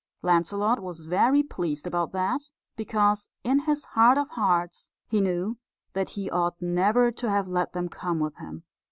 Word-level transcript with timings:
Lancelot 0.23 0.81
was 0.81 1.05
very 1.05 1.43
pleased 1.43 1.85
about 1.85 2.11
that, 2.11 2.49
because, 2.75 3.29
in 3.43 3.59
his 3.59 3.85
heart 3.85 4.17
of 4.17 4.29
hearts, 4.29 4.89
he 5.07 5.21
knew 5.21 5.59
that 5.93 6.09
he 6.09 6.27
ought 6.27 6.59
never 6.59 7.11
to 7.11 7.29
have 7.29 7.47
let 7.47 7.73
them 7.73 7.87
come 7.87 8.19
with 8.19 8.35
him. 8.37 8.63